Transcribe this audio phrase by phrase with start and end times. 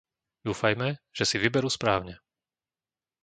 [0.47, 2.13] Dúfajme, že si vyberú správne!